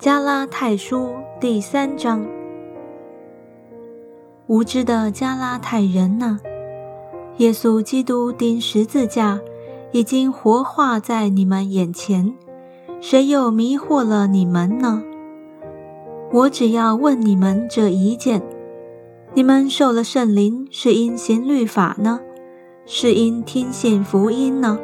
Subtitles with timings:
[0.00, 2.24] 加拉太书第三章，
[4.46, 6.38] 无知的加拉太人呐，
[7.36, 9.38] 耶稣基督钉十字架
[9.92, 12.32] 已经活化在你们眼前，
[13.02, 15.02] 谁又迷惑了你们呢？
[16.32, 18.40] 我只要问你们这一件：
[19.34, 22.20] 你们受了圣灵是因行律法呢，
[22.86, 24.78] 是因听信福音呢？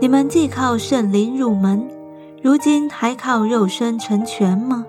[0.00, 1.86] 你们既靠圣灵入门。
[2.44, 4.84] 如今还靠肉身成全吗？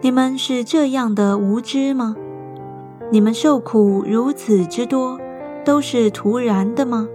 [0.00, 2.16] 你们是这样的无知吗？
[3.12, 5.20] 你们受苦如此之多，
[5.64, 7.06] 都是突然的吗？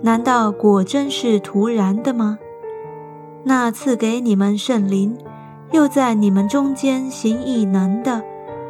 [0.00, 2.38] 难道果真是突然的吗？
[3.42, 5.18] 那赐给你们圣灵，
[5.72, 8.22] 又在你们中间行异能的，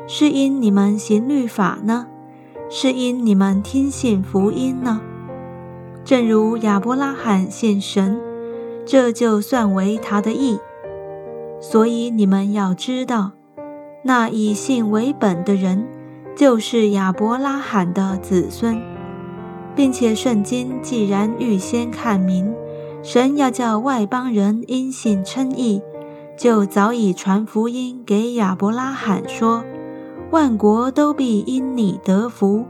[0.06, 2.06] 是因你们行律法呢？
[2.70, 5.02] 是因你们听信福音呢？
[6.02, 8.18] 正如亚伯拉罕信神。
[8.86, 10.60] 这就算为他的义，
[11.60, 13.32] 所以你们要知道，
[14.04, 15.88] 那以信为本的人，
[16.36, 18.80] 就是亚伯拉罕的子孙，
[19.74, 22.54] 并且圣经既然预先看明，
[23.02, 25.82] 神要叫外邦人因信称义，
[26.38, 29.64] 就早已传福音给亚伯拉罕说，
[30.30, 32.64] 万国都必因你得福。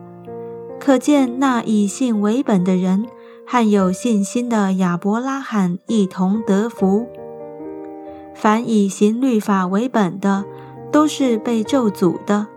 [0.81, 3.05] 可见那以信为本的人。
[3.47, 7.07] 和有信心的亚伯拉罕一同得福。
[8.35, 10.45] 凡以行律法为本的，
[10.91, 12.49] 都是被咒诅的，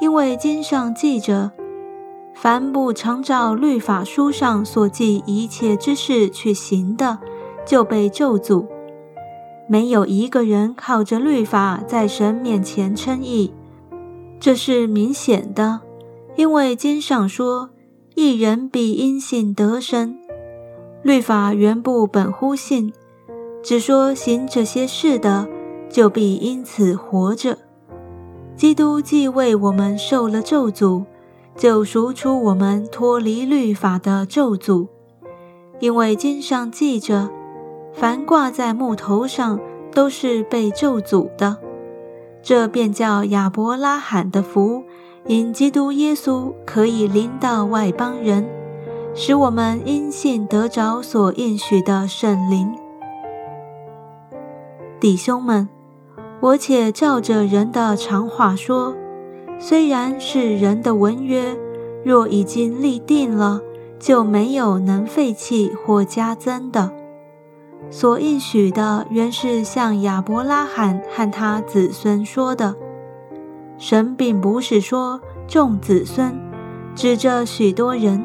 [0.00, 1.52] 因为经上记着：
[2.34, 7.18] 凡不常照律法书上所记一切之事去行的，
[7.66, 8.66] 就被咒诅。
[9.68, 13.52] 没有一个人靠着律法在神面前称义，
[14.40, 15.80] 这是明显的，
[16.36, 17.70] 因为经上说。
[18.16, 20.16] 一人必因信得生，
[21.02, 22.92] 律法原不本乎信，
[23.60, 25.48] 只说行这些事的，
[25.90, 27.58] 就必因此活着。
[28.56, 31.04] 基督既为我们受了咒诅，
[31.56, 34.86] 就赎出我们脱离律法的咒诅，
[35.80, 37.28] 因为经上记着，
[37.92, 39.58] 凡挂在木头上
[39.92, 41.58] 都是被咒诅的。
[42.44, 44.84] 这便叫亚伯拉罕的福。
[45.26, 48.46] 因基督耶稣可以临到外邦人，
[49.14, 52.70] 使我们因信得着所应许的圣灵。
[55.00, 55.66] 弟兄们，
[56.40, 58.94] 我且照着人的常话说：
[59.58, 61.56] 虽然是人的文约，
[62.04, 63.62] 若已经立定了，
[63.98, 66.92] 就没有能废弃或加增的。
[67.88, 72.74] 所应许的原是向亚伯拉罕和他子孙说的。
[73.76, 76.32] 神并不是说众子孙
[76.94, 78.24] 指着许多人，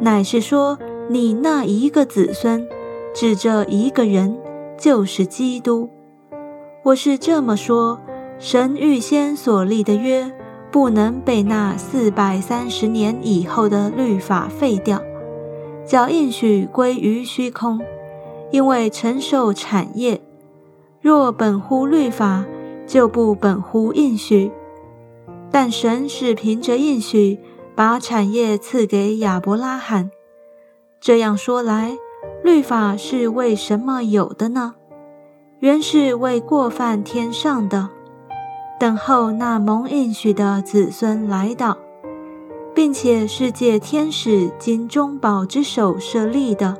[0.00, 0.78] 乃是说
[1.08, 2.66] 你那一个子孙
[3.12, 4.38] 指着一个人，
[4.78, 5.90] 就是基督。
[6.84, 7.98] 我是这么说：
[8.38, 10.32] 神预先所立的约，
[10.70, 15.02] 不能被那四百三十年以后的律法废掉，
[15.84, 17.80] 叫应许归于虚空，
[18.52, 20.20] 因为承受产业，
[21.00, 22.44] 若本乎律法，
[22.86, 24.52] 就不本乎应许。
[25.50, 27.38] 但神是凭着应许，
[27.74, 30.10] 把产业赐给亚伯拉罕。
[31.00, 31.96] 这样说来，
[32.42, 34.74] 律法是为什么有的呢？
[35.60, 37.88] 原是为过犯天上的，
[38.78, 41.78] 等候那蒙应许的子孙来到，
[42.74, 46.76] 并且是借天使金中宝之手设立的。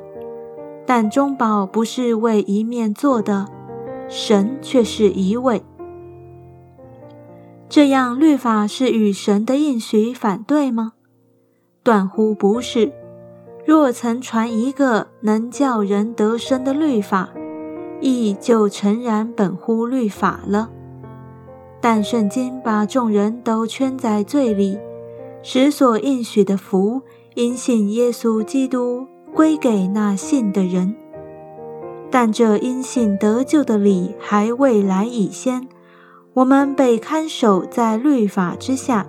[0.85, 3.47] 但中宝不是为一面做的，
[4.07, 5.61] 神却是一位。
[7.69, 10.93] 这样律法是与神的应许反对吗？
[11.83, 12.91] 断乎不是。
[13.63, 17.29] 若曾传一个能叫人得生的律法，
[18.01, 20.71] 亦就诚然本乎律法了。
[21.79, 24.79] 但圣经把众人都圈在罪里，
[25.43, 27.03] 使所应许的福
[27.35, 30.95] 因信耶稣基督归给那信的人。
[32.09, 35.67] 但这因信得救的理还未来已先。
[36.39, 39.05] 我们被看守在律法之下，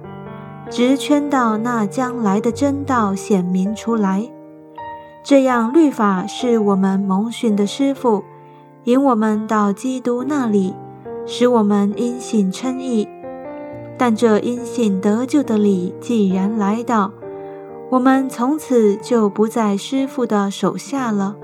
[0.69, 4.29] 直圈到那将来的真道显明出来。
[5.23, 8.25] 这样，律法是我们蒙训的师傅，
[8.83, 10.75] 引我们到基督那里，
[11.25, 13.07] 使我们因信称义。
[13.97, 17.13] 但这因信得救的理既然来到，
[17.91, 21.37] 我们从此就不在师傅的手下了。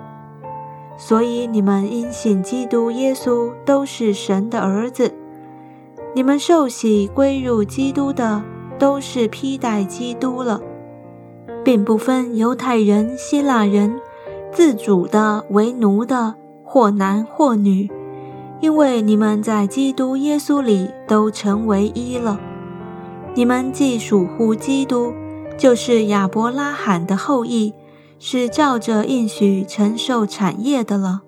[0.96, 5.14] 所以，你们因信基督耶稣，都是神的儿子。
[6.16, 8.42] 你们受洗归入基督的，
[8.78, 10.62] 都是披戴基督了，
[11.62, 14.00] 并不分犹太人、希腊人，
[14.50, 16.34] 自主的为奴的，
[16.64, 17.90] 或男或女，
[18.62, 22.40] 因为你们在基督耶稣里都成为一了。
[23.34, 25.12] 你们既属乎基督，
[25.58, 27.74] 就是亚伯拉罕的后裔，
[28.18, 31.20] 是照着应许承受产业的了。